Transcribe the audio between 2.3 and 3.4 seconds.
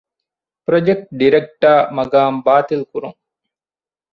ބާތިލްކުރުން